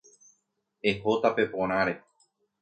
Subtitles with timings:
[0.91, 1.95] Eho tape porãre.